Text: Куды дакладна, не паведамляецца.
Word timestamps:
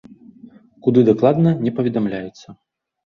Куды 0.87 1.03
дакладна, 1.09 1.53
не 1.67 1.75
паведамляецца. 1.81 2.47